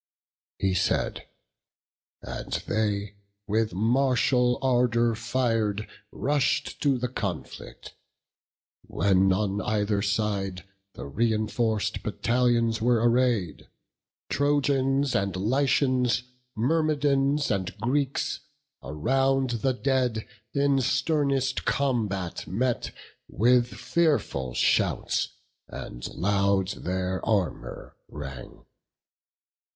[0.57, 1.27] He said;
[2.23, 7.93] and they, with martial ardour fir'd, Rush'd to the conflict.
[8.81, 10.63] When on either side
[10.95, 13.67] The reinforc'd battalions were array'd,
[14.31, 16.23] Trojans and Lycians,
[16.55, 18.39] Myrmidons and Greeks
[18.81, 22.89] Around the dead in sternest combat met,
[23.27, 25.35] With fearful shouts;
[25.67, 28.65] and loud their armour rang.